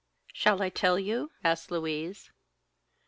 [0.33, 2.31] "Shall I tell you?" asked Louise.